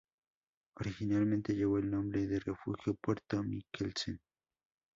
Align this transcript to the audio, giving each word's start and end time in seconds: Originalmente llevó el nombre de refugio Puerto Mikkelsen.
Originalmente 0.79 1.53
llevó 1.53 1.77
el 1.77 1.91
nombre 1.91 2.25
de 2.25 2.39
refugio 2.39 2.95
Puerto 2.99 3.43
Mikkelsen. 3.43 4.19